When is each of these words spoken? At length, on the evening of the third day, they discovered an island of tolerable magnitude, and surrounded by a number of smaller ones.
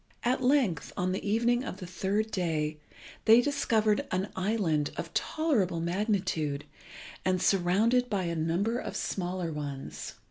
At 0.23 0.41
length, 0.41 0.91
on 0.97 1.11
the 1.11 1.23
evening 1.23 1.63
of 1.63 1.77
the 1.77 1.85
third 1.85 2.31
day, 2.31 2.77
they 3.25 3.39
discovered 3.39 4.07
an 4.09 4.29
island 4.35 4.89
of 4.97 5.13
tolerable 5.13 5.79
magnitude, 5.79 6.65
and 7.23 7.39
surrounded 7.39 8.09
by 8.09 8.23
a 8.23 8.35
number 8.35 8.79
of 8.79 8.95
smaller 8.95 9.53
ones. 9.53 10.15